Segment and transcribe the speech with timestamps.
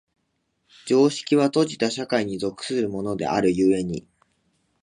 [0.87, 4.07] 常識は閉じた社会に属するものである故に、